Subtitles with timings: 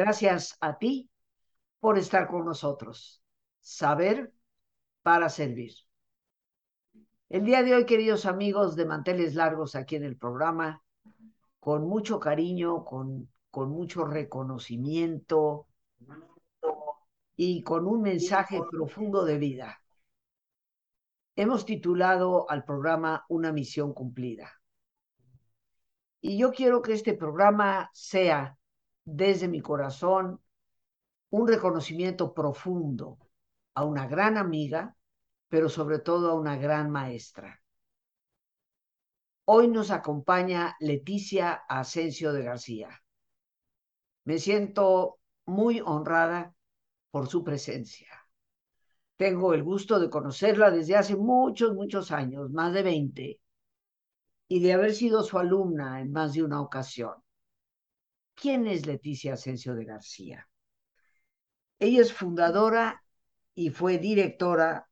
[0.00, 1.10] Gracias a ti
[1.78, 3.22] por estar con nosotros.
[3.60, 4.32] Saber
[5.02, 5.74] para servir.
[7.28, 10.82] El día de hoy, queridos amigos de Manteles Largos aquí en el programa,
[11.58, 15.66] con mucho cariño, con, con mucho reconocimiento
[17.36, 19.82] y con un mensaje profundo de vida.
[21.36, 24.50] Hemos titulado al programa Una misión cumplida.
[26.22, 28.56] Y yo quiero que este programa sea,
[29.12, 30.40] desde mi corazón,
[31.30, 33.18] un reconocimiento profundo
[33.74, 34.96] a una gran amiga,
[35.48, 37.60] pero sobre todo a una gran maestra.
[39.46, 43.02] Hoy nos acompaña Leticia Asensio de García.
[44.24, 46.54] Me siento muy honrada
[47.10, 48.08] por su presencia.
[49.16, 53.40] Tengo el gusto de conocerla desde hace muchos, muchos años, más de 20,
[54.48, 57.14] y de haber sido su alumna en más de una ocasión.
[58.40, 60.48] ¿Quién es Leticia Asensio de García?
[61.78, 63.04] Ella es fundadora
[63.54, 64.88] y fue directora,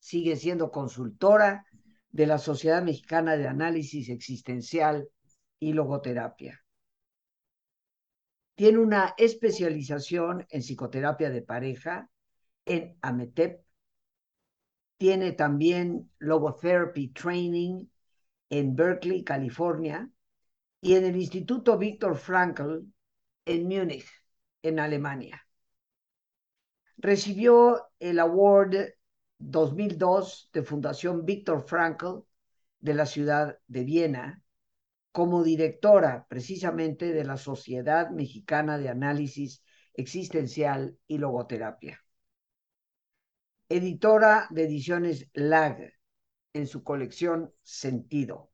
[0.00, 1.64] sigue siendo consultora
[2.10, 5.08] de la Sociedad Mexicana de Análisis Existencial
[5.60, 6.60] y Logoterapia.
[8.56, 12.10] Tiene una especialización en psicoterapia de pareja
[12.64, 13.64] en AMETEP.
[14.96, 17.86] Tiene también Logotherapy Training
[18.50, 20.10] en Berkeley, California,
[20.82, 22.80] y en el Instituto Viktor Frankl
[23.46, 24.06] en Múnich,
[24.62, 25.46] en Alemania.
[26.98, 28.94] Recibió el Award
[29.38, 32.24] 2002 de Fundación Viktor Frankl
[32.80, 34.42] de la ciudad de Viena
[35.12, 39.62] como directora precisamente de la Sociedad Mexicana de Análisis
[39.94, 42.02] Existencial y Logoterapia.
[43.68, 45.92] Editora de ediciones LAG
[46.54, 48.51] en su colección Sentido.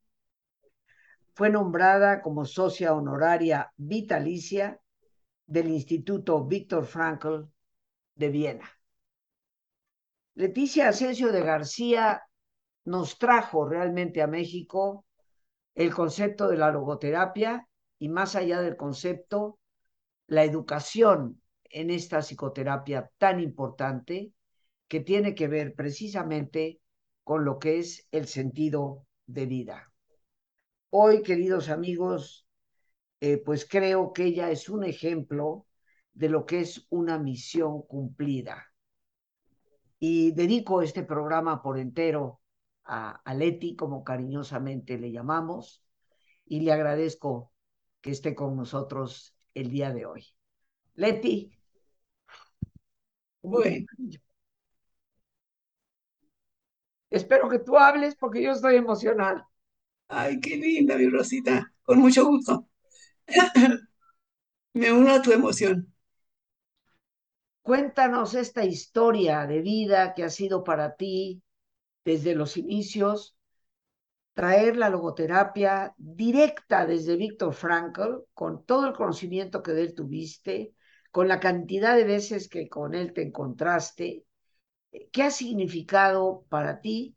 [1.38, 4.80] Fue nombrada como socia honoraria vitalicia
[5.46, 7.44] del Instituto Víctor Frankl
[8.16, 8.68] de Viena.
[10.34, 12.24] Leticia Asensio de García
[12.86, 15.06] nos trajo realmente a México
[15.76, 17.68] el concepto de la logoterapia
[18.00, 19.60] y más allá del concepto,
[20.26, 24.32] la educación en esta psicoterapia tan importante
[24.88, 26.80] que tiene que ver precisamente
[27.22, 29.87] con lo que es el sentido de vida.
[30.90, 32.46] Hoy, queridos amigos,
[33.20, 35.66] eh, pues creo que ella es un ejemplo
[36.14, 38.66] de lo que es una misión cumplida.
[39.98, 42.40] Y dedico este programa por entero
[42.84, 45.84] a, a Leti, como cariñosamente le llamamos,
[46.46, 47.52] y le agradezco
[48.00, 50.26] que esté con nosotros el día de hoy.
[50.94, 51.52] Leti.
[53.42, 53.86] Bueno,
[57.10, 59.46] Espero que tú hables porque yo estoy emocionada.
[60.08, 61.72] Ay, qué linda, mi Rosita.
[61.82, 62.68] Con mucho gusto.
[64.74, 65.92] Me uno a tu emoción.
[67.62, 71.42] Cuéntanos esta historia de vida que ha sido para ti
[72.04, 73.36] desde los inicios,
[74.34, 80.74] traer la logoterapia directa desde Víctor Frankl, con todo el conocimiento que de él tuviste,
[81.10, 84.24] con la cantidad de veces que con él te encontraste,
[85.12, 87.16] ¿Qué ha significado para ti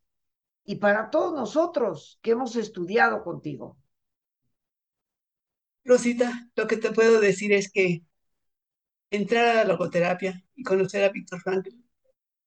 [0.65, 3.77] y para todos nosotros que hemos estudiado contigo?
[5.83, 8.03] Rosita, lo que te puedo decir es que
[9.11, 11.69] entrar a la logoterapia y conocer a Víctor Frankl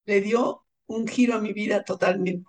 [0.06, 2.46] le dio un giro a mi vida totalmente.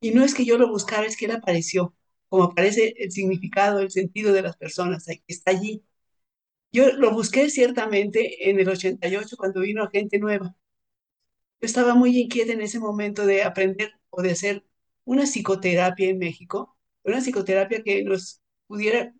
[0.00, 1.94] Y no es que yo lo buscara, es que él apareció,
[2.28, 5.84] como aparece el significado, el sentido de las personas, está allí.
[6.72, 10.56] Yo lo busqué ciertamente en el 88 cuando vino gente nueva
[11.60, 14.64] yo estaba muy inquieta en ese momento de aprender o de hacer
[15.04, 19.14] una psicoterapia en México, una psicoterapia que nos pudiera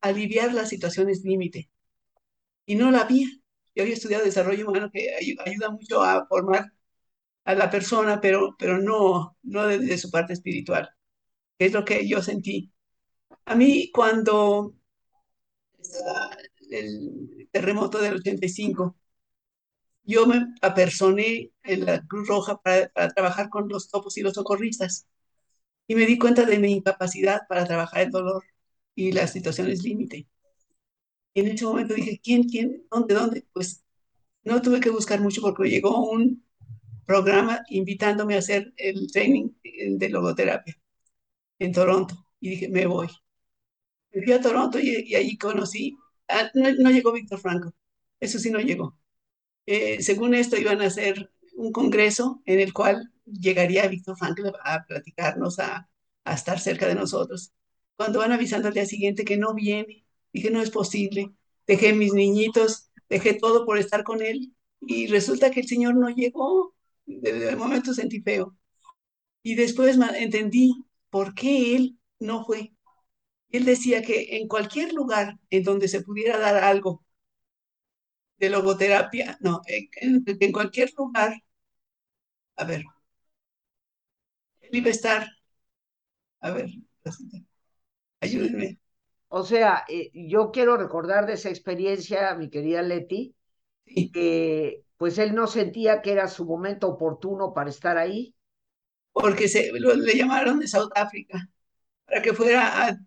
[0.00, 1.70] aliviar las situaciones límite.
[2.66, 3.28] Y no la había.
[3.74, 5.14] Yo había estudiado desarrollo humano que
[5.46, 6.72] ayuda mucho a formar
[7.44, 10.90] a la persona, pero, pero no, no desde su parte espiritual,
[11.58, 12.72] que es lo que yo sentí.
[13.46, 14.74] A mí cuando
[16.70, 18.96] el terremoto del 85,
[20.10, 25.06] yo me apersoné en la Cruz Roja para, trabajar con los topos y los socorristas.
[25.86, 28.44] Y me di cuenta de mi incapacidad para trabajar el dolor
[28.94, 30.28] y las situaciones límite.
[31.34, 33.46] Y en ese momento dije, ¿quién, quién, dónde, dónde?
[33.52, 33.84] Pues
[34.44, 36.44] no tuve que buscar mucho porque llegó un
[37.06, 39.50] programa invitándome a hacer el training
[39.98, 40.76] de logoterapia
[41.58, 42.14] en Toronto.
[42.40, 43.08] Y dije, me voy.
[44.12, 45.96] Me fui a Toronto y, y allí conocí,
[46.54, 47.72] no, no, llegó Víctor Franco,
[48.20, 48.99] eso sí no llegó.
[49.72, 54.84] Eh, según esto, iban a hacer un congreso en el cual llegaría Víctor Frankl a
[54.84, 55.88] platicarnos, a,
[56.24, 57.52] a, estar cerca de nosotros.
[57.94, 61.32] Cuando van avisando al día siguiente que no viene que no es posible,
[61.68, 66.08] dejé mis niñitos, dejé todo por estar con él y resulta que el Señor no
[66.08, 66.74] llegó.
[67.06, 68.56] De, momento sentí feo.
[69.44, 72.72] Y después entendí por qué él no fue.
[73.50, 77.04] Él decía que en cualquier lugar en donde se pudiera dar algo
[78.40, 81.42] de logoterapia, no, en, en cualquier lugar,
[82.56, 82.82] a ver,
[84.60, 85.28] él iba a estar,
[86.40, 86.70] a ver,
[88.20, 88.78] ayúdenme.
[89.28, 93.36] O sea, eh, yo quiero recordar de esa experiencia, mi querida Leti,
[94.12, 98.34] que pues él no sentía que era su momento oportuno para estar ahí.
[99.12, 101.48] Porque se, le llamaron de Sudáfrica
[102.06, 102.98] para que fuera a,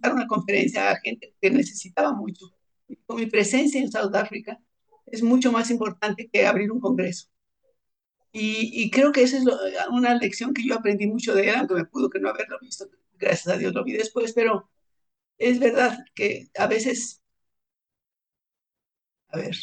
[0.00, 2.46] dar una conferencia a gente que necesitaba mucho.
[3.06, 4.60] con mi presencia en Sudáfrica
[5.06, 7.28] es mucho más importante que abrir un congreso.
[8.32, 9.44] Y, creo que esa es
[9.90, 12.86] una lección que yo aprendí mucho de él, aunque me pudo que no haberlo visto.
[13.14, 14.68] Gracias a Dios lo vi después, pero
[15.38, 17.22] es verdad que a veces,
[19.28, 19.56] a ver,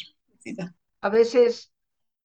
[1.02, 1.72] a veces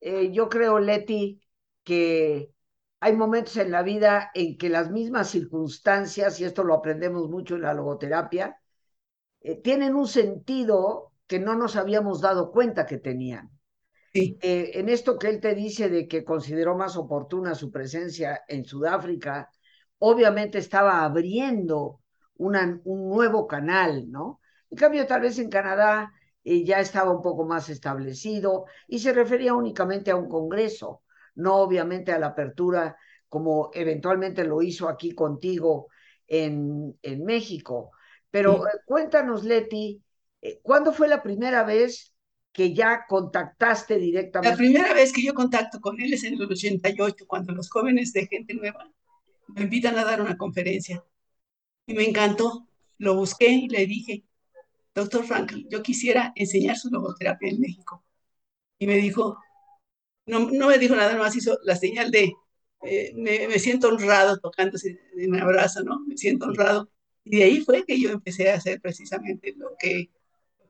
[0.02, 1.42] eh, yo creo, Leti,
[1.84, 2.52] que
[3.00, 7.56] hay momentos en la vida en que las mismas circunstancias, y esto lo aprendemos mucho
[7.56, 8.60] en la logoterapia,
[9.42, 13.52] eh, tienen un sentido que no nos habíamos dado cuenta que tenían.
[14.12, 14.36] Sí.
[14.42, 18.66] Eh, en esto que él te dice de que consideró más oportuna su presencia en
[18.66, 19.52] Sudáfrica,
[20.00, 22.02] obviamente estaba abriendo
[22.38, 24.42] una, un nuevo canal, ¿no?
[24.72, 26.12] En cambio, tal vez en Canadá
[26.44, 31.04] eh, ya estaba un poco más establecido y se refería únicamente a un congreso,
[31.36, 32.98] no obviamente a la apertura
[33.28, 35.90] como eventualmente lo hizo aquí contigo
[36.26, 37.92] en, en México.
[38.32, 40.02] Pero eh, cuéntanos, Leti,
[40.62, 42.14] ¿cuándo fue la primera vez
[42.52, 44.50] que ya contactaste directamente?
[44.50, 48.14] La primera vez que yo contacto con él es en el 88, cuando los jóvenes
[48.14, 48.92] de Gente Nueva
[49.48, 51.04] me invitan a dar una conferencia.
[51.86, 52.68] Y me encantó.
[52.98, 54.26] Lo busqué y le dije,
[54.94, 58.04] doctor Frank, yo quisiera enseñar su logoterapia en México.
[58.78, 59.38] Y me dijo,
[60.26, 62.34] no, no me dijo nada, más hizo la señal de,
[62.84, 66.00] eh, me, siento honrado tocándose en mi abrazo, ¿no?
[66.06, 66.90] Me siento honrado.
[67.24, 70.10] Y de ahí fue que yo empecé a hacer precisamente lo que,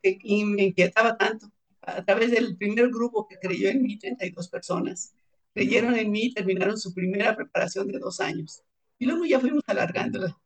[0.04, 1.52] me inquietaba tanto.
[1.82, 5.14] A través del primer grupo que creyó en mí, 32 personas,
[5.54, 8.62] creyeron en mí y terminaron su primera preparación de dos años.
[8.98, 10.38] Y luego ya fuimos alargándola.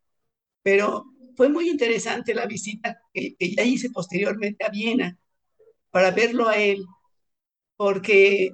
[0.63, 1.05] Pero
[1.35, 5.17] fue muy interesante la visita que, ya hice posteriormente a Viena
[5.91, 6.85] para verlo a él,
[7.77, 8.51] porque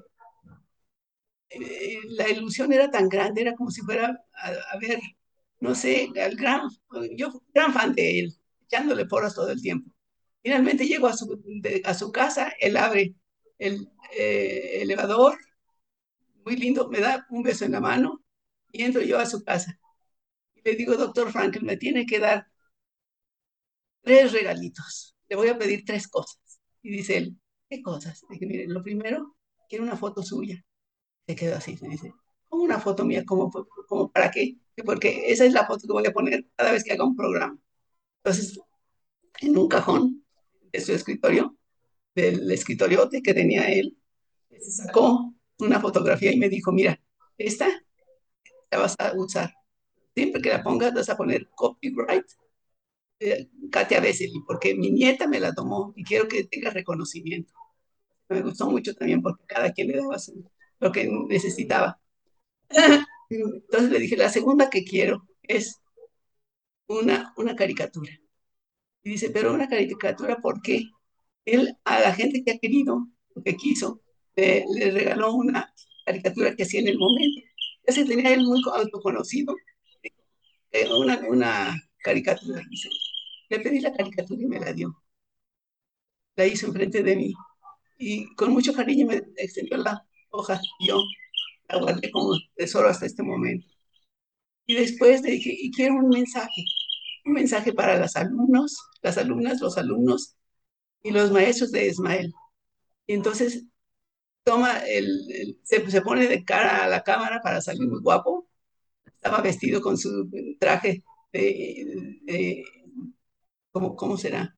[1.49, 4.99] eh, la ilusión era tan grande, era como si fuera a, ver,
[5.59, 6.61] no sé, al gran,
[7.15, 8.35] yo gran fan de él,
[8.65, 9.91] echándole porras todo el tiempo.
[10.41, 11.41] Finalmente llego a su,
[11.83, 13.15] a su casa, él abre
[13.57, 15.37] el eh, elevador,
[16.45, 18.23] muy lindo, me da un beso en la mano
[18.71, 19.79] y entro yo a su casa.
[20.55, 22.47] Y le digo, doctor Frankel, me tiene que dar
[24.01, 25.15] tres regalitos.
[25.27, 26.39] Le voy a pedir tres cosas.
[26.81, 27.37] Y dice él,
[27.69, 28.21] ¿qué cosas?
[28.29, 29.35] Dije, mire, lo primero,
[29.69, 30.63] quiero una foto suya.
[31.27, 32.13] Se quedó así, se dice,
[32.47, 33.23] ¿cómo una foto mía?
[33.25, 33.51] ¿Cómo,
[33.87, 34.57] cómo para qué?
[34.85, 37.57] Porque esa es la foto que voy a poner cada vez que haga un programa.
[38.23, 38.59] Entonces,
[39.41, 40.18] en un cajón
[40.71, 41.55] de su escritorio,
[42.15, 43.97] del escritoriote que tenía él,
[44.49, 46.99] se sacó una fotografía y me dijo, mira,
[47.37, 47.67] esta
[48.71, 49.53] la vas a usar.
[50.15, 52.25] Siempre que la pongas, vas a poner copyright
[53.19, 57.53] eh, Katia Besseli, porque mi nieta me la tomó y quiero que tenga reconocimiento.
[58.29, 60.17] Me gustó mucho también porque cada quien le daba
[60.79, 61.99] lo que necesitaba.
[63.29, 65.81] Entonces le dije, la segunda que quiero es
[66.87, 68.11] una, una caricatura.
[69.09, 70.83] Dice, pero una caricatura, ¿por qué?
[71.45, 73.07] Él a la gente que ha querido,
[73.43, 74.01] que quiso,
[74.35, 75.73] le, regaló una
[76.05, 77.41] caricatura que hacía en el momento.
[77.87, 79.55] Ya se tenía él muy autoconocido,
[80.71, 82.61] eh, una, una caricatura.
[82.69, 82.89] Dice,
[83.49, 84.95] le pedí la caricatura y me la dio.
[86.35, 87.33] La hizo enfrente de mí.
[87.97, 90.61] Y con mucho cariño me extendió la hoja.
[90.81, 91.01] Yo
[91.67, 93.67] la guardé como tesoro hasta este momento.
[94.67, 96.63] Y después le dije, y quiero un mensaje.
[97.25, 100.35] Un mensaje para los alumnos, las alumnas, los alumnos
[101.03, 102.33] y los maestros de Ismael.
[103.07, 103.65] Y entonces
[104.43, 108.47] toma el, se, se, pone de cara a la cámara para salir muy guapo.
[109.05, 110.29] Estaba vestido con su
[110.59, 112.63] traje de,
[113.71, 114.55] ¿cómo, cómo será?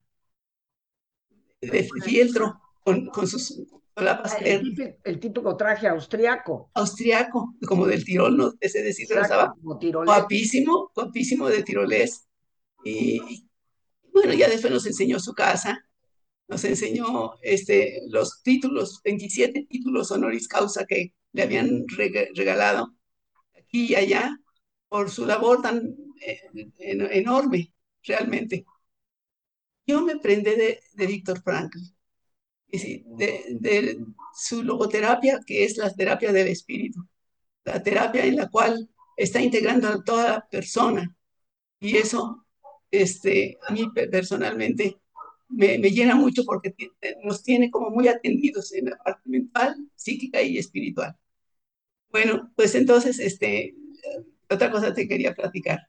[1.60, 3.62] De fieltro, con, con sus
[3.94, 4.36] solapas.
[4.40, 6.70] El, el, típico traje austriaco.
[6.74, 12.26] Austriaco, como del Tirol, no sé decir, estaba guapísimo, guapísimo de tirolés.
[12.84, 13.46] Y
[14.12, 15.86] bueno, ya después nos enseñó su casa,
[16.48, 22.94] nos enseñó este, los títulos, 27 títulos honoris causa que le habían regalado
[23.58, 24.36] aquí y allá
[24.88, 26.40] por su labor tan eh,
[26.78, 28.64] enorme, realmente.
[29.86, 31.78] yo me prendé de, de Víctor Frankl,
[32.68, 33.98] de, de
[34.34, 37.00] su logoterapia, que es la terapia del espíritu,
[37.64, 41.14] la terapia en la cual está integrando a toda persona.
[41.80, 42.41] Y eso,
[42.92, 45.00] este, a mí personalmente,
[45.48, 46.74] me, me, llena mucho porque
[47.24, 51.16] nos tiene como muy atendidos en la parte mental, psíquica y espiritual.
[52.10, 53.74] Bueno, pues entonces, este,
[54.50, 55.80] otra cosa te quería platicar.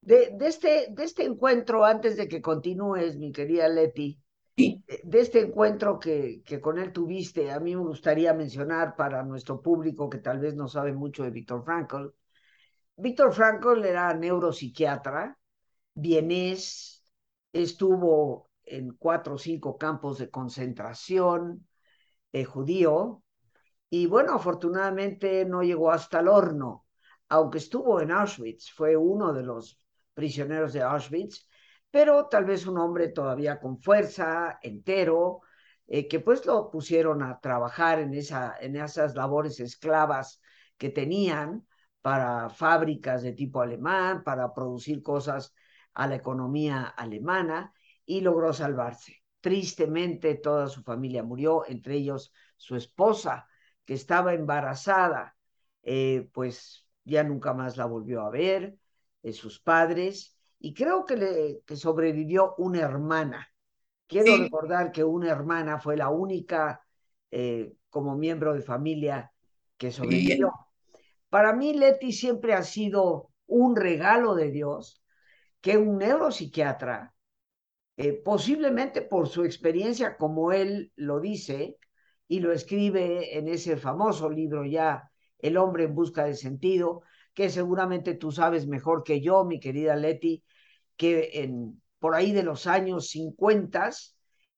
[0.00, 4.18] De, de, este, de este encuentro, antes de que continúes, mi querida Leti,
[4.56, 4.82] sí.
[5.02, 9.62] de este encuentro que, que, con él tuviste, a mí me gustaría mencionar para nuestro
[9.62, 12.08] público que tal vez no sabe mucho de Víctor Frankl.
[12.96, 15.36] Víctor Frankl era neuropsiquiatra,
[15.94, 17.02] vienés,
[17.52, 21.66] estuvo en cuatro o cinco campos de concentración
[22.32, 23.22] eh, judío,
[23.90, 26.86] y bueno, afortunadamente no llegó hasta el horno,
[27.28, 29.78] aunque estuvo en Auschwitz, fue uno de los
[30.14, 31.48] prisioneros de Auschwitz,
[31.90, 35.40] pero tal vez un hombre todavía con fuerza, entero,
[35.86, 40.40] eh, que pues lo pusieron a trabajar en, esa, en esas labores esclavas
[40.76, 41.66] que tenían
[42.04, 45.54] para fábricas de tipo alemán, para producir cosas
[45.94, 47.72] a la economía alemana,
[48.04, 49.22] y logró salvarse.
[49.40, 53.48] Tristemente toda su familia murió, entre ellos su esposa,
[53.86, 55.34] que estaba embarazada,
[55.82, 58.76] eh, pues ya nunca más la volvió a ver,
[59.22, 63.48] eh, sus padres, y creo que, le, que sobrevivió una hermana.
[64.06, 64.42] Quiero sí.
[64.42, 66.84] recordar que una hermana fue la única
[67.30, 69.32] eh, como miembro de familia
[69.78, 70.52] que sobrevivió.
[71.34, 75.02] Para mí, Leti siempre ha sido un regalo de Dios
[75.60, 77.12] que un neuropsiquiatra,
[77.96, 81.76] eh, posiblemente por su experiencia, como él lo dice,
[82.28, 87.02] y lo escribe en ese famoso libro ya, El hombre en busca de sentido,
[87.34, 90.44] que seguramente tú sabes mejor que yo, mi querida Leti,
[90.96, 93.90] que en, por ahí de los años 50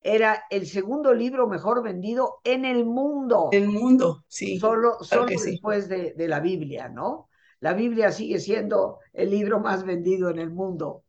[0.03, 3.49] era el segundo libro mejor vendido en el mundo.
[3.53, 4.59] El mundo, sí.
[4.59, 5.91] Solo, solo después sí.
[5.91, 7.29] de, de la Biblia, ¿no?
[7.61, 11.05] La Biblia sigue siendo el libro más vendido en el mundo.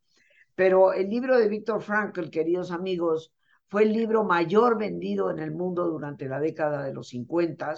[0.55, 3.31] Pero el libro de Víctor Frankl, queridos amigos,
[3.67, 7.75] fue el libro mayor vendido en el mundo durante la década de los 50,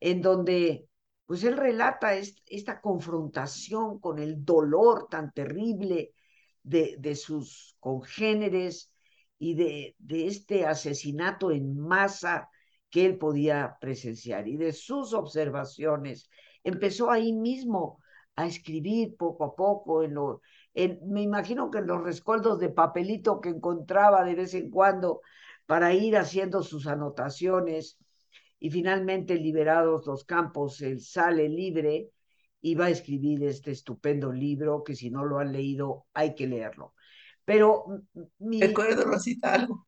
[0.00, 0.86] en donde
[1.26, 6.12] pues él relata est esta confrontación con el dolor tan terrible
[6.64, 8.90] de, de sus congéneres
[9.40, 12.50] y de, este asesinato en masa
[12.90, 16.28] que él podía presenciar y de sus observaciones.
[16.62, 18.00] Empezó ahí mismo
[18.36, 20.42] a escribir poco a poco en lo,
[21.06, 25.22] me imagino que en los rescoldos de papelito que encontraba de vez en cuando
[25.66, 27.96] para ir haciendo sus anotaciones
[28.58, 32.10] y finalmente liberados los campos, él sale libre
[32.60, 36.46] y va a escribir este estupendo libro que si no lo han leído hay que
[36.46, 36.92] leerlo.
[37.44, 37.84] Pero
[38.38, 39.86] mi, recuerdo Rosita algo.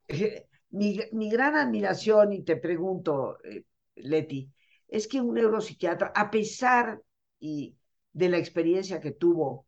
[0.70, 3.64] Mi, mi gran admiración y te pregunto, eh,
[3.96, 4.50] Leti,
[4.88, 7.00] es que un neuropsiquiatra, a pesar
[7.38, 7.76] y
[8.12, 9.66] de la experiencia que tuvo,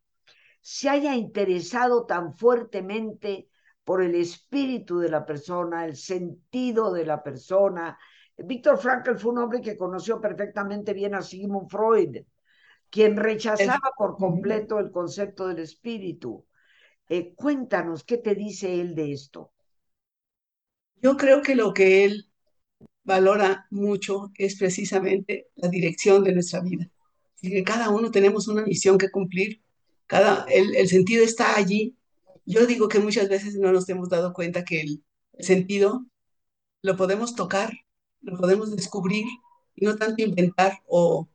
[0.61, 3.49] se haya interesado tan fuertemente
[3.83, 7.97] por el espíritu de la persona, el sentido de la persona.
[8.35, 12.17] Víctor Frankl fue un hombre que conoció perfectamente bien a Sigmund Freud,
[12.89, 16.45] quien rechazaba por completo el concepto del espíritu.
[17.09, 19.51] Eh, cuéntanos, ¿qué te dice él de esto?
[21.01, 22.29] Yo creo que lo que él
[23.03, 26.89] valora mucho es precisamente la dirección de nuestra vida.
[27.41, 29.61] Y que cada uno tenemos una misión que cumplir,
[30.07, 31.95] cada, el, el sentido está allí.
[32.45, 35.03] Yo digo que muchas veces no nos hemos dado cuenta que el,
[35.39, 36.05] sentido
[36.81, 37.73] lo podemos tocar,
[38.21, 39.25] lo podemos descubrir
[39.75, 41.27] y no tanto inventar o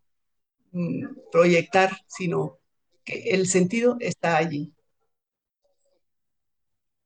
[0.72, 2.58] mm, proyectar, sino
[3.04, 4.72] que el sentido está allí.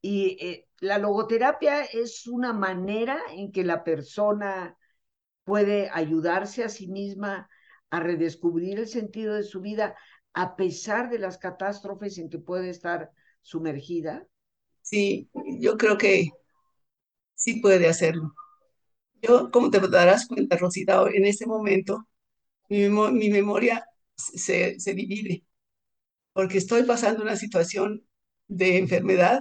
[0.06, 4.76] Y eh, la logoterapia es una manera en que la persona
[5.44, 7.48] puede ayudarse a sí misma
[7.88, 9.96] a redescubrir el sentido de su vida
[10.34, 14.26] a pesar de las catástrofes en que puede estar sumergida.
[14.82, 16.28] Sí, yo creo que
[17.34, 18.34] sí puede hacerlo.
[19.22, 22.06] Yo, como te darás cuenta, Rosita, en este momento
[22.68, 22.90] mi,
[23.30, 25.44] memoria se divide
[26.34, 28.06] porque estoy pasando una situación
[28.48, 29.40] de enfermedad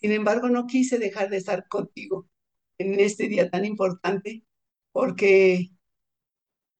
[0.00, 2.26] sin embargo, no quise dejar de estar contigo
[2.78, 4.44] en este día tan importante
[4.92, 5.70] porque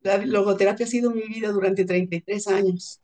[0.01, 3.03] la logoterapia ha sido mi vida durante 33 años.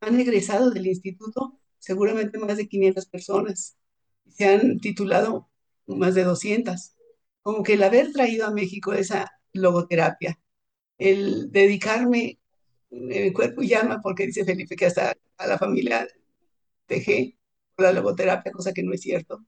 [0.00, 3.76] Han egresado del instituto seguramente más de 500 personas.
[4.30, 5.50] Se han titulado
[5.86, 6.94] más de 200.
[7.42, 10.40] Como que el haber traído a México esa logoterapia,
[10.98, 12.38] el dedicarme
[12.90, 16.08] en cuerpo y alma, porque dice Felipe que hasta a la familia
[16.88, 17.38] dejé
[17.76, 19.44] la logoterapia, cosa que no es cierto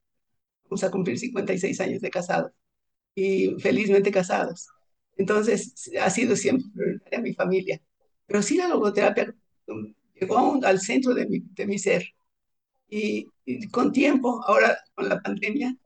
[0.71, 2.53] vamos a cumplir 56 años de casados
[3.15, 4.69] y felizmente casados.
[5.17, 7.83] Entonces, ha sido siempre mi familia.
[8.27, 9.35] Pero sí la logoterapia
[10.15, 12.05] llegó al centro de mi, de mi ser.
[12.89, 15.77] Y, y, con tiempo, ahora con la pandemia,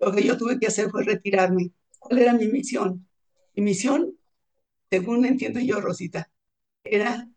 [0.00, 1.70] lo que yo tuve que hacer fue retirarme.
[1.98, 3.06] ¿Cuál era mi misión?
[3.54, 4.18] Mi misión,
[4.90, 6.30] según entiendo yo, Rosita,
[6.82, 7.28] era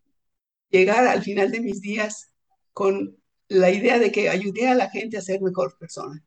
[0.70, 2.32] llegar al final de mis días
[2.72, 3.16] con
[3.48, 6.22] la idea de que ayudé a la gente a ser mejor persona.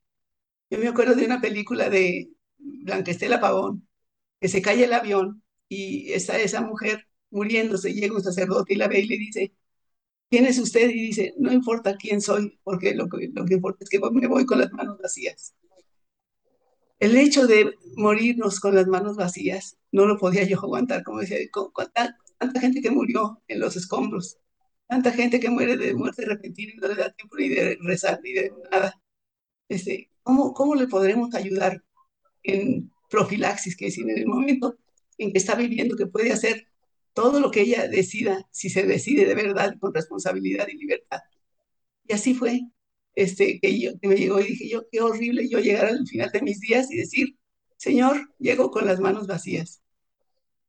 [0.70, 3.88] Yo me acuerdo de una película de Blanquestela Pavón,
[4.40, 8.88] que se cae el avión y está esa mujer muriéndose, llega un sacerdote y la
[8.88, 9.54] ve y le dice,
[10.30, 10.90] ¿quién es usted?
[10.90, 14.28] Y dice, no importa quién soy, porque lo que, lo que importa es que me
[14.28, 15.56] voy con las manos vacías.
[17.00, 21.38] El hecho de morirnos con las manos vacías no lo podía yo aguantar, como decía,
[21.52, 21.72] con,
[22.38, 24.38] tanta gente que murió en los escombros,
[24.88, 28.20] tanta gente que muere de muerte repentina y no le da tiempo ni de rezar
[28.24, 29.02] ni de nada.
[29.70, 31.84] Este, ¿cómo, ¿Cómo le podremos ayudar
[32.44, 34.78] en profilaxis, que decir, en el momento
[35.18, 36.68] en que está viviendo, que puede hacer
[37.14, 41.20] todo lo que ella decida, si se decide de verdad, con responsabilidad y libertad.
[42.08, 42.62] Y así fue,
[43.16, 46.30] este, que, yo, que me llegó y dije yo, qué horrible yo llegar al final
[46.32, 47.38] de mis días y decir,
[47.78, 49.82] Señor, llego con las manos vacías.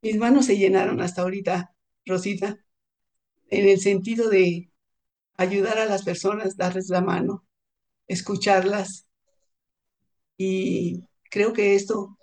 [0.03, 1.75] Mis manos se llenaron hasta ahorita,
[2.07, 2.59] Rosita,
[3.49, 4.71] en el sentido de
[5.37, 7.47] ayudar a las personas, darles la mano,
[8.07, 9.07] escucharlas.
[10.43, 12.17] Y creo que esto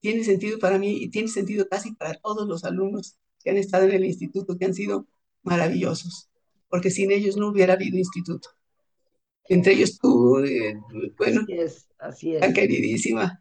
[0.00, 3.84] tiene sentido para mí y tiene sentido casi para todos los alumnos que han estado
[3.84, 5.06] en el instituto, que han sido
[5.44, 6.28] maravillosos,
[6.68, 8.48] porque sin ellos no hubiera habido instituto.
[9.44, 10.80] Entre ellos tú, eh,
[11.16, 12.40] bueno, así es, así es.
[12.40, 13.40] tan queridísima.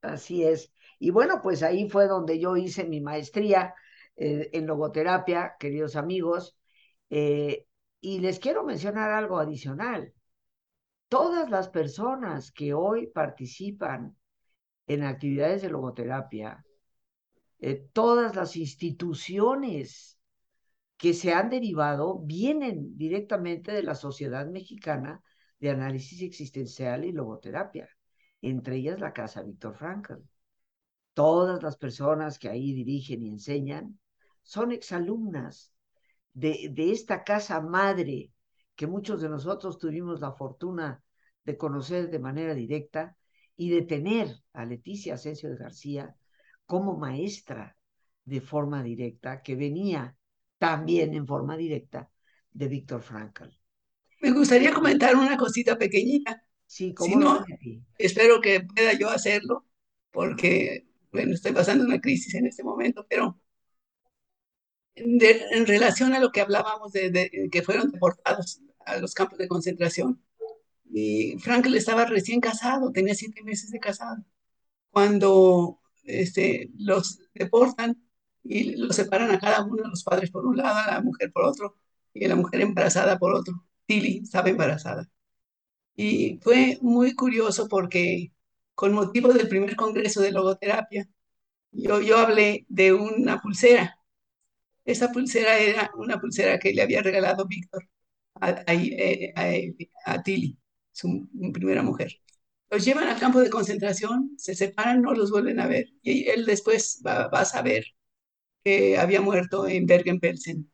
[0.00, 0.72] Así es.
[0.98, 3.74] Y bueno, pues ahí fue donde yo hice mi maestría
[4.16, 6.56] eh, en logoterapia, queridos amigos.
[7.10, 7.66] Eh,
[8.00, 10.14] y les quiero mencionar algo adicional.
[11.12, 14.16] Todas las personas que hoy participan
[14.86, 16.64] en actividades de logoterapia,
[17.58, 20.18] eh, todas las instituciones
[20.96, 25.22] que se han derivado vienen directamente de la Sociedad Mexicana
[25.60, 27.90] de Análisis Existencial y Logoterapia,
[28.40, 30.14] entre ellas la Casa Víctor Frankl.
[31.12, 33.98] Todas las personas que ahí dirigen y enseñan
[34.40, 35.74] son exalumnas
[36.32, 38.32] de, de esta casa madre
[38.74, 41.01] que muchos de nosotros tuvimos la fortuna
[41.44, 43.16] de conocer de manera directa
[43.56, 46.16] y de tener a Leticia Asensio de García
[46.66, 47.76] como maestra
[48.24, 50.16] de forma directa, que venía
[50.58, 52.08] también en forma directa
[52.52, 53.48] de Víctor Frankl.
[54.20, 56.44] Me gustaría comentar una cosita pequeñita.
[56.66, 57.44] Sí, ¿cómo si no,
[57.98, 59.66] espero que pueda yo hacerlo,
[60.10, 63.38] porque, bueno, estoy pasando una crisis en este momento, pero
[64.94, 69.38] de, en relación a lo que hablábamos de, de, que fueron deportados a los campos
[69.38, 70.22] de concentración,
[70.92, 74.24] y Frankl estaba recién casado, tenía siete meses de casado.
[74.90, 77.96] Cuando este, los deportan
[78.44, 81.76] y los separan a cada uno, los padres por un lado, la mujer por otro,
[82.14, 83.64] y la mujer embarazada por otro.
[83.86, 85.08] Tilly estaba embarazada.
[85.96, 88.32] Y fue muy curioso porque
[88.74, 91.08] con motivo del primer congreso de logoterapia,
[91.72, 93.98] yo, yo hablé de una pulsera.
[94.84, 97.88] Esa pulsera era una pulsera que le había regalado Víctor
[98.40, 99.32] a, a, eh,
[100.06, 100.58] a Tilly
[100.92, 102.20] su primera mujer.
[102.70, 105.90] Los llevan al campo de concentración, se separan, no los vuelven a ver.
[106.02, 107.84] Y él después va, va a saber
[108.64, 110.70] que había muerto en Bergen-Belsen.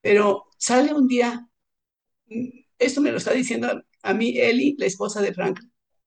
[0.00, 1.48] Pero sale un día,
[2.78, 5.60] esto me lo está diciendo a mí Eli, la esposa de Frank,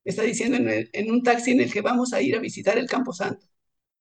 [0.03, 2.39] me está diciendo en, el, en, un taxi en el que vamos a ir a
[2.39, 3.45] visitar el Campo Santo,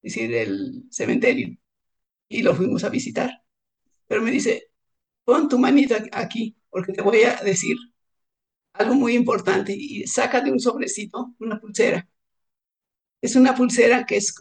[0.03, 1.57] es decir, el cementerio.
[2.29, 3.31] Y lo fuimos a visitar.
[4.07, 4.71] Pero me dice,
[5.25, 7.77] pon tu manita aquí, porque te voy a decir
[8.79, 12.09] algo muy importante y saca de un sobrecito una pulsera.
[13.21, 14.35] Es una pulsera que es,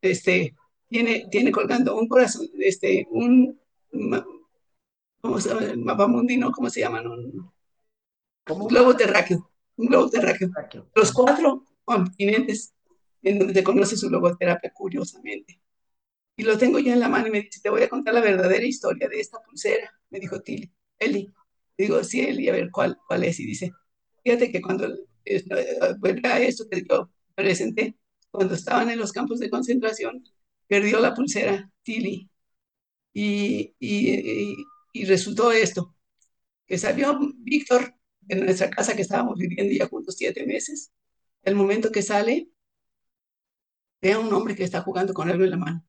[0.00, 0.54] este,
[0.88, 3.60] tiene, tiene colgando un corazón, este, un,
[5.20, 5.60] ¿cómo se llama?
[5.76, 6.50] Mapamundi, ¿no?
[6.52, 7.06] ¿Cómo se llaman?
[7.06, 7.50] Un,
[8.68, 10.50] globo terráqueo, un globo terráqueo.
[10.94, 12.74] Los cuatro continentes
[13.22, 15.60] en donde se conoce su logoterapia, curiosamente.
[16.36, 18.20] Y lo tengo yo en la mano y me dice, te voy a contar la
[18.20, 21.32] verdadera historia de esta pulsera, me dijo Tilly, Eli.
[21.76, 23.38] Digo, sí, Eli, a ver cuál, cuál es.
[23.40, 23.72] Y dice,
[24.22, 24.88] Fíjate que cuando
[25.98, 27.96] vuelve a esto que yo presenté,
[28.30, 30.24] cuando estaban en los campos de concentración,
[30.66, 32.30] perdió la pulsera Tilly.
[33.12, 34.54] Y, y,
[34.92, 35.96] y, resultó esto,
[36.66, 37.94] que salió Víctor
[38.28, 40.92] en nuestra casa que estábamos viviendo ya juntos siete meses.
[41.42, 42.48] El momento que sale,
[44.00, 45.84] ve a un hombre que está jugando con algo en la mano,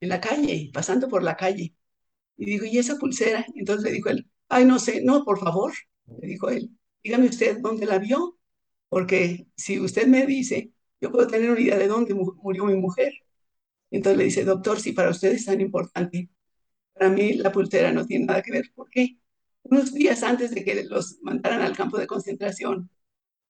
[0.00, 1.74] en la calle, pasando por la calle.
[2.36, 3.46] Y digo, ¿y esa pulsera?
[3.54, 5.72] Entonces le dijo él, ay, no sé, no, por favor,
[6.20, 6.70] le dijo él,
[7.02, 8.36] dígame usted dónde la vio.
[8.90, 13.12] porque si usted me dice, yo puedo tener una idea de dónde murió mi mujer.
[13.90, 16.30] Entonces le dice, doctor, si para usted es tan importante,
[16.94, 18.66] para mí la pulsera no tiene nada que ver.
[18.74, 19.18] ¿Por qué?
[19.62, 22.90] Unos días antes de que los mandaran al campo de concentración,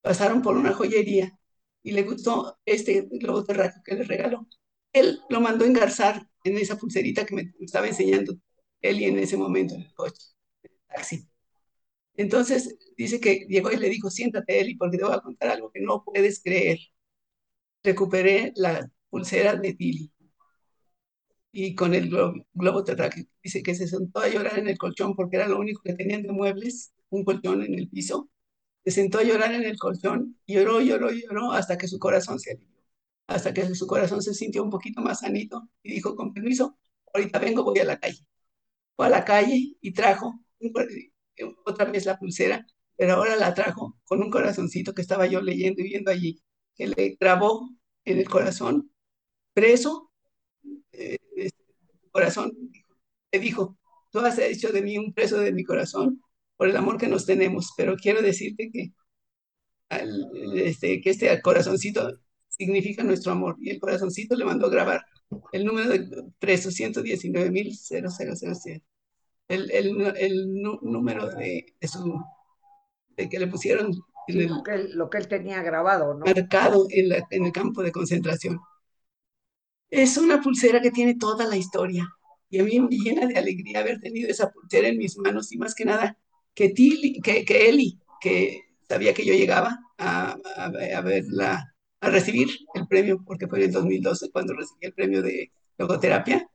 [0.03, 1.39] pasaron por una joyería
[1.83, 4.47] y le gustó este globo terráqueo que le regaló.
[4.93, 8.35] Él lo mandó engarzar en esa pulserita que me estaba enseñando
[8.83, 10.23] él y en ese momento en el coche,
[10.63, 11.30] en el taxi.
[12.17, 15.71] Entonces dice que llegó y le dijo, siéntate Eli, porque te voy a contar algo
[15.73, 16.79] que no puedes creer.
[17.83, 20.11] Recuperé la pulsera de Tilly
[21.53, 23.25] y con el globo, terráqueo.
[23.43, 26.23] Dice que se sentó a llorar en el colchón porque era lo único que tenían
[26.23, 28.31] de muebles, un colchón en el piso.
[28.85, 32.61] Se sentó a llorar en el colchón, lloró, lloró, lloró hasta que su corazón se
[33.27, 36.79] hasta que su corazón se sintió un poquito más sanito y dijo, con permiso,
[37.15, 38.27] ahorita vengo, voy a la calle.
[38.97, 40.41] Fue a la calle y trajo
[41.65, 45.81] otra vez la pulsera, pero ahora la trajo con un corazoncito que estaba yo leyendo
[45.83, 46.43] y viendo allí,
[46.75, 47.71] que le grabó
[48.05, 48.91] en el corazón,
[49.55, 50.11] preso,
[50.93, 51.19] eh,
[52.11, 52.53] corazón,
[53.33, 53.79] le dijo,
[54.11, 56.21] tú has hecho de mí un preso de mi corazón
[56.57, 58.93] por el amor que nos tenemos, pero quiero decirte que,
[60.55, 63.57] este, que este corazoncito significa nuestro amor.
[63.61, 65.05] Y el corazoncito le mandó a grabar
[65.53, 68.83] el número de preso 119.0000
[69.51, 71.67] el, el, el número de,
[73.17, 73.93] de que le pusieron
[74.29, 76.25] lo, que él, lo, que él, tenía grabado, ¿no?
[76.25, 78.61] Marcado en, la, en el campo de concentración.
[79.91, 82.09] Es una pulsera que tiene toda la historia.
[82.49, 85.59] Y a mí me llena de alegría haber tenido esa pulsera en mis manos y
[85.59, 86.17] más que nada
[86.55, 92.11] que, Tilly, que, que Eli, que sabía que yo llegaba a, a, a, verla, a
[92.11, 96.49] recibir el premio, porque fue en el 2012 cuando recibí el premio de logoterapia,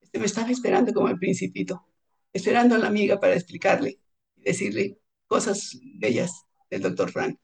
[0.00, 1.86] este, me estaba esperando como el principito
[2.34, 4.00] esperando a la amiga para explicarle
[4.34, 7.38] y decirle cosas bellas del doctor Frank.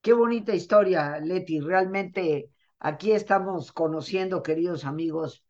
[0.00, 1.60] Qué bonita historia, Leti.
[1.60, 5.44] Realmente aquí estamos conociendo, queridos amigos,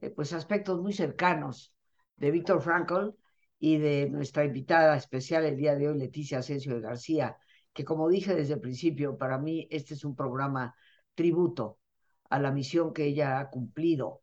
[0.00, 1.74] eh, pues aspectos muy cercanos
[2.16, 3.10] de Víctor Frankl
[3.58, 7.36] y de nuestra invitada especial el día de hoy, Leticia Asensio de García,
[7.72, 10.76] que como dije desde el principio, para mí este es un programa
[11.14, 11.80] tributo
[12.30, 14.21] a la misión que ella ha cumplido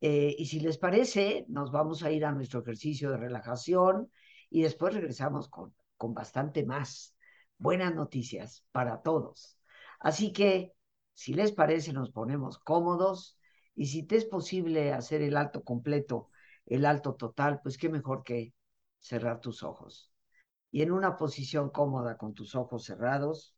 [0.00, 4.10] eh, y si les parece, nos vamos a ir a nuestro ejercicio de relajación
[4.50, 7.16] y después regresamos con, con bastante más
[7.58, 9.58] buenas noticias para todos.
[10.00, 10.72] Así que,
[11.14, 13.38] si les parece, nos ponemos cómodos
[13.74, 16.30] y si te es posible hacer el alto completo,
[16.66, 18.52] el alto total, pues qué mejor que
[18.98, 20.12] cerrar tus ojos.
[20.70, 23.56] Y en una posición cómoda con tus ojos cerrados,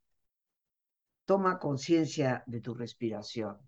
[1.24, 3.67] toma conciencia de tu respiración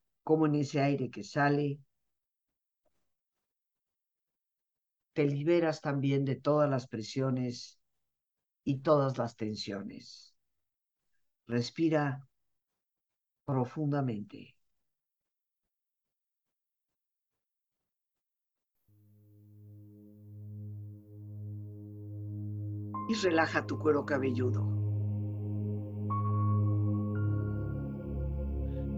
[0.31, 1.77] como en ese aire que sale,
[5.11, 7.81] te liberas también de todas las presiones
[8.63, 10.33] y todas las tensiones.
[11.47, 12.25] Respira
[13.45, 14.55] profundamente.
[23.09, 24.80] Y relaja tu cuero cabelludo.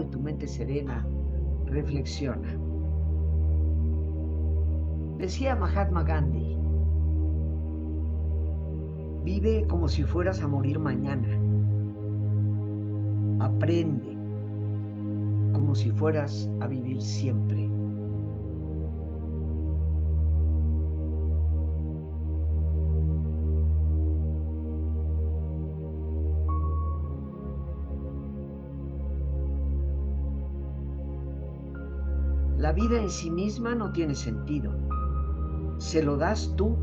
[0.00, 1.04] Y tu mente serena,
[1.66, 2.56] reflexiona.
[5.18, 6.56] Decía Mahatma Gandhi,
[9.24, 11.28] vive como si fueras a morir mañana.
[13.40, 14.16] Aprende
[15.52, 17.61] como si fueras a vivir siempre.
[32.62, 34.70] La vida en sí misma no tiene sentido.
[35.78, 36.76] Se lo das tú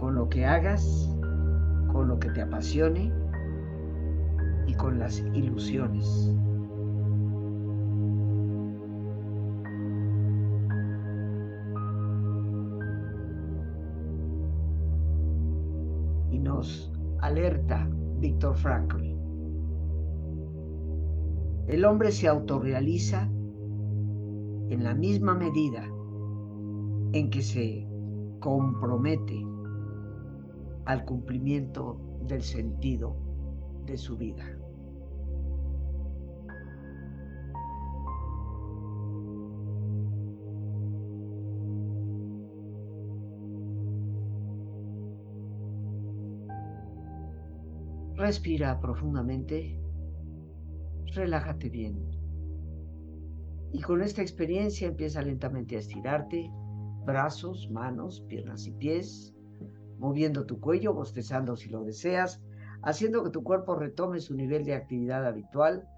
[0.00, 1.14] con lo que hagas,
[1.92, 3.12] con lo que te apasione
[4.66, 6.34] y con las ilusiones.
[16.30, 17.86] Y nos alerta
[18.18, 19.14] Víctor Frankl.
[21.66, 23.28] El hombre se autorrealiza
[24.70, 25.84] en la misma medida
[27.12, 27.86] en que se
[28.40, 29.44] compromete
[30.84, 33.16] al cumplimiento del sentido
[33.86, 34.44] de su vida.
[48.16, 49.80] Respira profundamente,
[51.14, 52.17] relájate bien.
[53.72, 56.50] Y con esta experiencia empieza lentamente a estirarte,
[57.04, 59.34] brazos, manos, piernas y pies,
[59.98, 62.40] moviendo tu cuello, bostezando si lo deseas,
[62.82, 65.88] haciendo que tu cuerpo retome su nivel de actividad habitual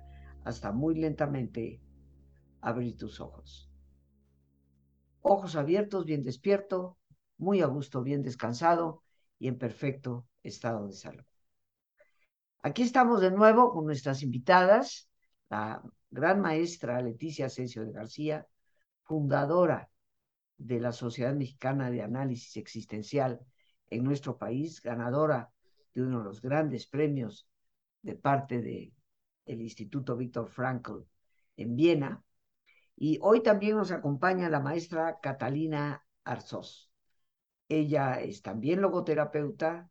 [0.45, 1.81] hasta muy lentamente
[2.61, 3.71] abrir tus ojos.
[5.23, 6.97] Ojos abiertos, bien despierto,
[7.39, 9.03] muy a gusto, bien descansado
[9.39, 11.25] y en perfecto estado de salud.
[12.63, 15.09] Aquí estamos de nuevo con nuestras invitadas,
[15.49, 18.47] la gran maestra Leticia Asensio de García,
[19.03, 19.91] fundadora
[20.57, 23.41] de la Sociedad Mexicana de Análisis Existencial
[23.89, 25.51] en nuestro país, ganadora
[25.95, 27.49] de uno de los grandes premios
[28.03, 28.93] de parte del
[29.47, 31.03] el Instituto Víctor Frankl
[31.57, 32.23] en Viena.
[32.97, 36.91] Y hoy también nos acompaña la maestra Catalina Arzós.
[37.69, 39.91] Ella es también logoterapeuta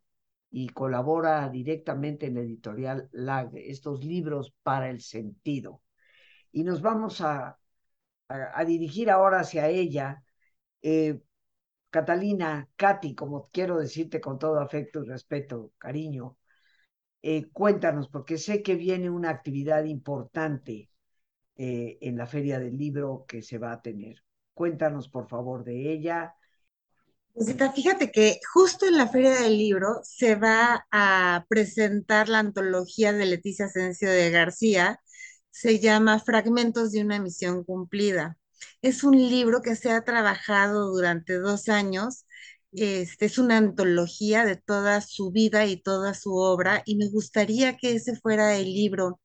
[0.50, 5.82] y colabora directamente en la editorial LAG, estos libros para el sentido.
[6.52, 7.58] Y nos vamos a,
[8.28, 10.22] a, dirigir ahora hacia ella.
[10.82, 11.20] Eh,
[11.90, 16.36] Catalina, Katy, como quiero decirte con todo afecto y respeto, cariño,
[17.22, 20.90] eh, cuéntanos, porque sé que viene una actividad importante
[21.56, 24.24] eh, en la Feria del Libro que se va a tener.
[24.54, 26.34] Cuéntanos, por favor, de ella.
[27.74, 33.26] fíjate que justo en la Feria del Libro se va a presentar la antología de
[33.26, 35.00] Leticia Asensio de García.
[35.50, 38.38] Se llama Fragmentos de una misión cumplida.
[38.82, 42.26] Es un libro que se ha trabajado durante dos años.
[42.72, 47.76] Este, es una antología de toda su vida y toda su obra y me gustaría
[47.76, 49.20] que ese fuera el libro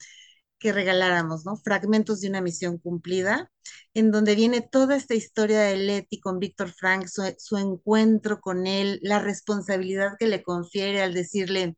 [0.59, 1.57] que regaláramos, ¿no?
[1.57, 3.51] Fragmentos de una misión cumplida,
[3.93, 8.99] en donde viene toda esta historia de Leti con Víctor Frank, su, encuentro con él,
[9.03, 11.77] la responsabilidad que le confiere al decirle,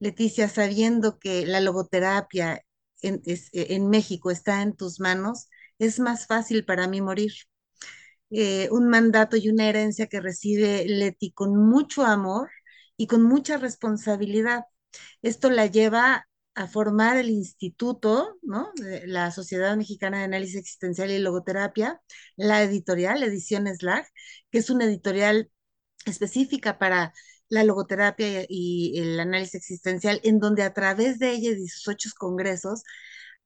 [0.00, 2.62] Leticia, sabiendo que la logoterapia
[3.02, 7.32] en México está en tus manos, es más fácil para mí morir.
[8.30, 12.48] Eh, un mandato y una herencia que recibe Leti con mucho amor
[12.96, 14.64] y con mucha responsabilidad.
[15.22, 18.72] Esto la lleva a formar el instituto, ¿no?
[19.06, 22.00] la Sociedad Mexicana de Análisis Existencial y Logoterapia,
[22.36, 24.06] la editorial, Ediciones LAG,
[24.50, 25.50] que es una editorial
[26.06, 27.12] específica para
[27.50, 32.10] la logoterapia y el análisis existencial, en donde a través de ella y sus ocho
[32.18, 32.82] congresos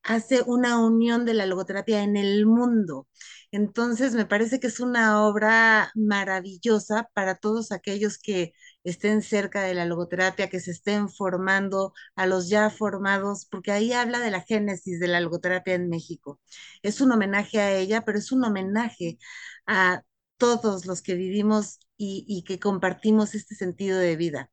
[0.02, 3.08] hace una unión de la logoterapia en el mundo.
[3.50, 8.52] Entonces, me parece que es una obra maravillosa para todos aquellos que
[8.84, 13.92] estén cerca de la logoterapia, que se estén formando a los ya formados, porque ahí
[13.92, 16.40] habla de la génesis de la logoterapia en México.
[16.82, 19.18] Es un homenaje a ella, pero es un homenaje
[19.66, 20.02] a
[20.36, 24.50] todos los que vivimos y, que compartimos este sentido de vida.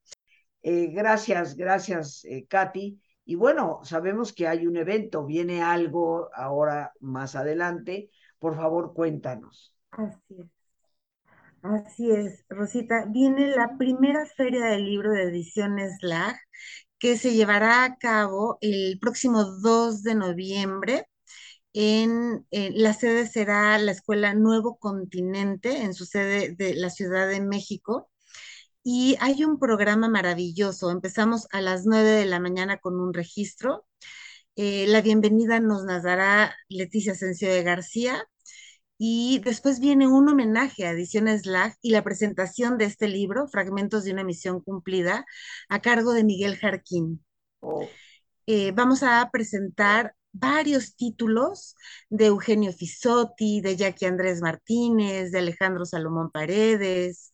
[0.61, 3.01] Eh, gracias, gracias, eh, Katy.
[3.25, 8.09] Y bueno, sabemos que hay un evento, viene algo ahora más adelante.
[8.39, 9.75] Por favor, cuéntanos.
[9.91, 10.45] Así es.
[11.63, 13.05] Así es, Rosita.
[13.07, 16.35] Viene la primera feria del libro de ediciones LAG
[16.97, 21.07] que se llevará a cabo el próximo 2 de noviembre.
[21.73, 27.41] En, la sede será la Escuela Nuevo Continente, en su sede de la Ciudad de
[27.41, 28.09] México.
[28.83, 30.91] Y hay un programa maravilloso.
[30.91, 33.85] Empezamos a las 9 de la mañana con un registro.
[34.55, 38.25] Eh, la bienvenida nos dará Leticia Asensio de García.
[38.97, 44.03] Y después viene un homenaje a Ediciones LAG y la presentación de este libro, Fragmentos
[44.03, 45.25] de una misión cumplida,
[45.69, 47.25] a cargo de Miguel Jarquín.
[47.61, 47.87] Oh.
[48.45, 51.75] Eh, vamos a presentar varios títulos
[52.09, 57.33] de Eugenio Fisotti, de Jackie Andrés Martínez, de Alejandro Salomón Paredes,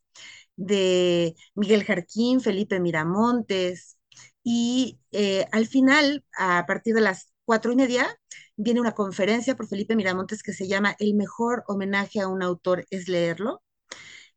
[0.55, 3.97] de Miguel Jarquín, Felipe Miramontes,
[4.43, 8.07] y eh, al final, a partir de las cuatro y media,
[8.55, 12.85] viene una conferencia por Felipe Miramontes que se llama El mejor homenaje a un autor
[12.89, 13.61] es leerlo,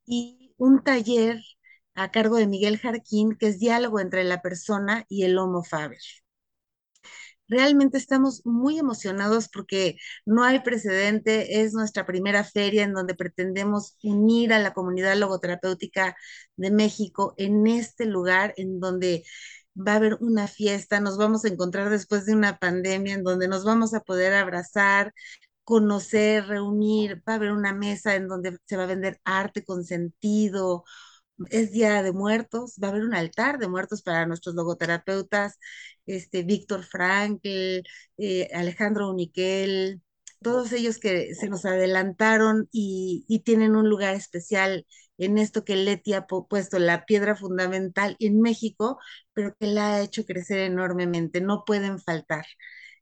[0.05, 1.41] y un taller
[1.95, 6.01] a cargo de Miguel Jarquín, que es diálogo entre la persona y el Homo Faber.
[7.51, 13.97] Realmente estamos muy emocionados porque no hay precedente, es nuestra primera feria en donde pretendemos
[14.05, 16.17] unir a la comunidad logoterapéutica
[16.57, 19.25] de México en este lugar en donde
[19.77, 23.49] va a haber una fiesta, nos vamos a encontrar después de una pandemia en donde
[23.49, 25.13] nos vamos a poder abrazar,
[25.65, 29.85] conocer, reunir, va a haber una mesa en donde se va a vender arte con
[29.85, 30.85] sentido,
[31.49, 35.59] es Día de Muertos, va a haber un altar de muertos para nuestros logoterapeutas,
[36.07, 37.83] este, Víctor Frankl,
[38.19, 40.03] eh, Alejandro Uniquel,
[40.43, 44.87] todos ellos que se nos adelantaron y, tienen un lugar especial
[45.19, 48.99] en esto que Leti ha puesto, la piedra fundamental en México,
[49.35, 52.47] pero que la ha hecho crecer enormemente, no pueden faltar.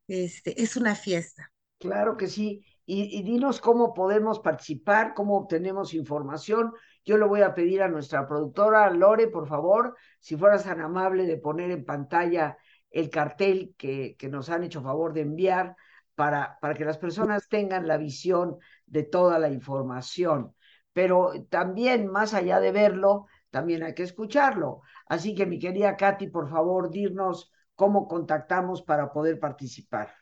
[0.08, 1.52] Este, es una fiesta.
[1.78, 2.64] Claro que sí.
[2.86, 6.72] Y, y, dinos cómo podemos participar, cómo obtenemos información.
[7.08, 11.24] Yo le voy a pedir a nuestra productora Lore, por favor, si fueras tan amable
[11.24, 12.58] de poner en pantalla
[12.90, 15.74] el cartel que, que nos han hecho favor de enviar
[16.14, 20.54] para, para que las personas tengan la visión de toda la información.
[20.92, 24.82] Pero también, más allá de verlo, también hay que escucharlo.
[25.06, 30.12] Así que, mi querida Katy, por favor, dirnos cómo contactamos para poder participar.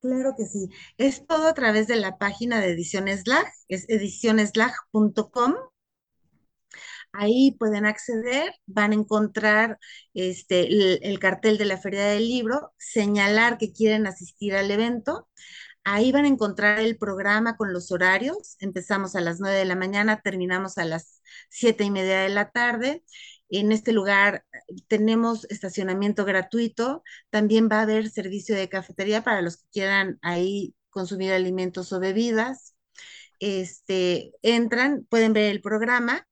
[0.00, 0.68] Claro que sí.
[0.98, 5.54] Es todo a través de la página de Ediciones Lag, es edicioneslag.com.
[7.20, 9.78] Ahí pueden acceder, van a encontrar
[10.14, 15.28] este, el, el, cartel de la Feria del Libro, señalar que quieren asistir al evento.
[15.82, 18.56] Ahí van a encontrar el programa con los horarios.
[18.60, 22.50] Empezamos a las 9 de la mañana, terminamos a las siete y media de la
[22.50, 23.02] tarde.
[23.48, 24.44] En este lugar
[24.86, 27.02] tenemos estacionamiento gratuito.
[27.30, 31.98] También va a haber servicio de cafetería para los que quieran ahí consumir alimentos o
[31.98, 32.76] bebidas.
[33.40, 36.28] Este, entran, pueden ver el programa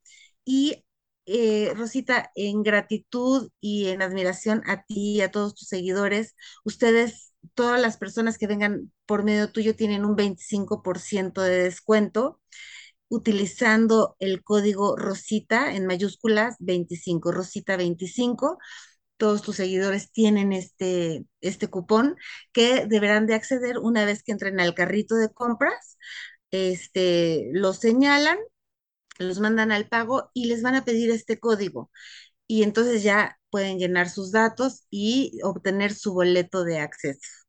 [0.46, 0.84] y
[1.26, 7.34] eh, Rosita, en gratitud y en admiración a ti y a todos tus seguidores, ustedes,
[7.54, 12.40] todas las personas que vengan por medio tuyo tienen un 25% de descuento
[13.08, 18.58] utilizando el código Rosita en mayúsculas 25, Rosita 25.
[19.16, 22.16] Todos tus seguidores tienen este, este cupón
[22.52, 25.98] que deberán de acceder una vez que entren al carrito de compras.
[26.50, 28.38] Este, lo señalan,
[29.18, 31.90] los mandan al pago y les van a pedir este código.
[32.46, 37.46] Y entonces ya pueden llenar sus datos y obtener su boleto de acceso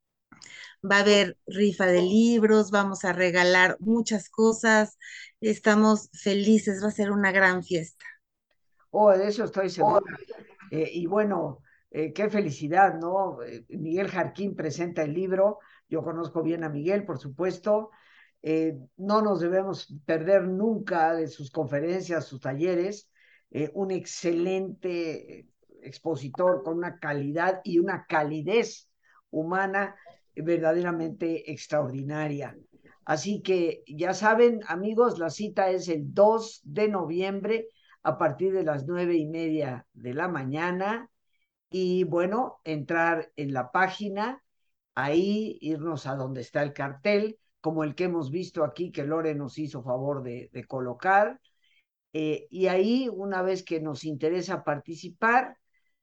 [0.90, 4.98] va a haber rifa de libros, vamos a regalar muchas cosas,
[5.42, 8.06] estamos felices, va a ser una gran fiesta.
[8.92, 10.18] Oh, de eso estoy segura.
[10.72, 11.62] Eh, y bueno,
[11.92, 13.42] eh, qué felicidad, ¿no?
[13.44, 15.60] Eh, Miguel Jarquín presenta el libro,
[15.90, 17.92] yo conozco bien a Miguel, por supuesto.
[18.42, 23.10] Eh, no nos debemos perder nunca de sus conferencias, sus talleres.
[23.74, 25.48] un excelente
[25.82, 28.90] expositor con una calidad y una calidez
[29.30, 29.96] humana
[30.36, 32.58] verdaderamente extraordinaria.
[33.06, 37.70] Así que ya saben, amigos, la cita es el 2 de noviembre
[38.04, 41.10] a partir de las nueve y media de la mañana.
[41.70, 44.44] Y bueno, entrar en la página,
[44.96, 49.36] ahí irnos a donde está el cartel, como el que hemos visto aquí, que Lore
[49.36, 51.42] nos hizo favor de, colocar.
[52.14, 55.58] Eh, y ahí, una vez que nos interesa participar,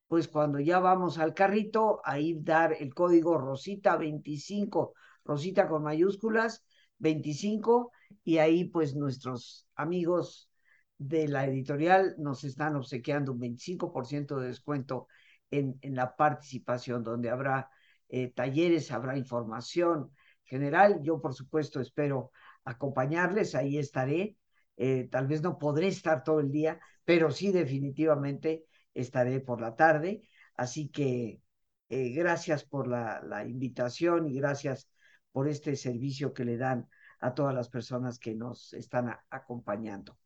[0.06, 4.92] pues cuando ya vamos al carrito, ahí dar el código Rosita 25,
[5.24, 6.62] Rosita con mayúsculas,
[6.98, 7.92] 25,
[8.24, 10.50] y ahí pues nuestros amigos
[10.98, 15.08] de la editorial nos están obsequiando un 25% de descuento
[15.50, 17.70] en, en, la participación, donde habrá
[18.10, 20.10] eh, talleres, habrá información
[20.54, 21.00] general.
[21.02, 22.30] Yo, por supuesto, espero
[22.64, 24.36] acompañarles, ahí estaré.
[24.76, 29.74] Eh, tal vez no podré estar todo el día, pero sí definitivamente estaré por la
[29.76, 30.28] tarde.
[30.56, 31.40] Así que
[31.88, 34.88] eh, gracias por la, invitación y gracias
[35.32, 36.88] por este servicio que le dan
[37.20, 40.16] a todas las personas que nos están acompañando.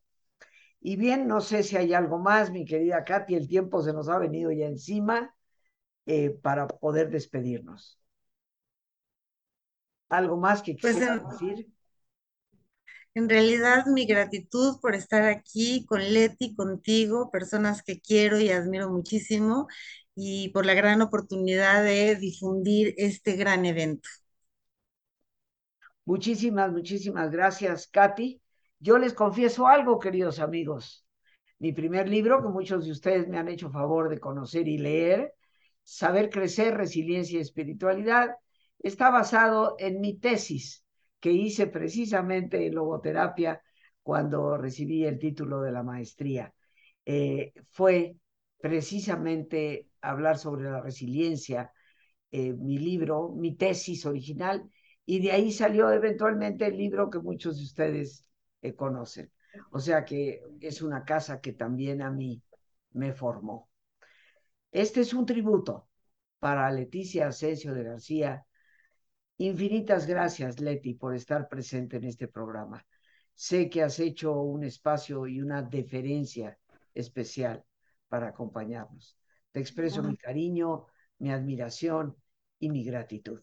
[0.80, 4.08] Y bien, no sé si hay algo más, mi querida Katy, el tiempo se nos
[4.08, 5.34] ha venido ya encima
[6.06, 8.00] eh, para poder despedirnos.
[10.08, 11.68] ¿Algo más que quisiera pues, decir?
[13.14, 18.90] En realidad, mi gratitud por estar aquí con Leti, contigo, personas que quiero y admiro
[18.90, 19.66] muchísimo,
[20.14, 24.08] y por la gran oportunidad de difundir este gran evento.
[26.04, 28.40] Muchísimas, muchísimas gracias, Katy.
[28.78, 31.04] Yo les confieso algo, queridos amigos.
[31.58, 35.34] Mi primer libro, que muchos de ustedes me han hecho favor de conocer y leer,
[35.82, 38.36] Saber Crecer, Resiliencia y Espiritualidad,
[38.78, 40.84] está basado en mi tesis
[41.20, 43.62] que hice precisamente en logoterapia
[44.02, 46.54] cuando recibí el título de la maestría.
[47.04, 48.16] Eh, fue
[48.60, 51.72] precisamente hablar sobre la resiliencia,
[52.30, 54.70] eh, mi libro, mi tesis original,
[55.04, 58.26] y de ahí salió eventualmente el libro que muchos de ustedes
[58.62, 59.32] eh, conocen.
[59.70, 62.42] O sea que es una casa que también a mí
[62.92, 63.70] me formó.
[64.70, 65.88] Este es un tributo
[66.38, 68.46] para Leticia Asensio de García,
[69.38, 72.84] Infinitas gracias, Leti, por estar presente en este programa.
[73.34, 76.58] Sé que has hecho un espacio y una deferencia
[76.92, 77.64] especial
[78.08, 79.16] para acompañarnos.
[79.52, 80.86] Te expreso mi cariño,
[81.18, 82.16] mi admiración
[82.58, 83.40] y mi gratitud.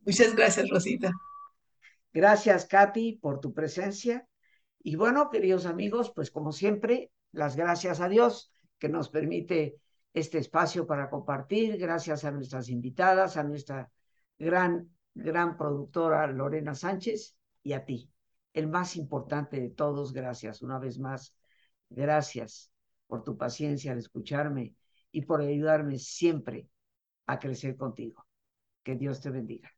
[0.00, 1.12] Muchas gracias, Rosita.
[2.12, 4.26] Gracias, Katy, por tu presencia.
[4.82, 9.76] Y bueno, queridos amigos, pues como siempre, las gracias a Dios que nos permite
[10.14, 11.76] este espacio para compartir.
[11.76, 13.90] Gracias a nuestras invitadas, a nuestra
[14.38, 18.10] gran, gran productora Lorena Sánchez y a ti,
[18.52, 20.12] el más importante de todos.
[20.12, 21.34] Gracias una vez más.
[21.88, 22.70] Gracias
[23.06, 24.74] por tu paciencia al escucharme
[25.10, 26.68] y por ayudarme siempre
[27.26, 28.26] a crecer contigo.
[28.82, 29.70] Que Dios te bendiga.